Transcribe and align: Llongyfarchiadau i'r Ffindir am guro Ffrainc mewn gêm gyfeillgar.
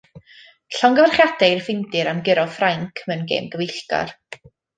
Llongyfarchiadau 0.77 1.51
i'r 1.57 1.61
Ffindir 1.67 2.09
am 2.13 2.23
guro 2.29 2.47
Ffrainc 2.55 3.03
mewn 3.13 3.23
gêm 3.35 3.53
gyfeillgar. 3.59 4.17